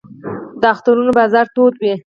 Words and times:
د 0.61 0.63
اخترونو 0.73 1.11
بازار 1.19 1.45
تود 1.55 1.73
وي 1.81 1.93